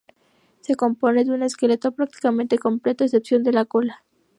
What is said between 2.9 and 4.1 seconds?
a excepción de la cola.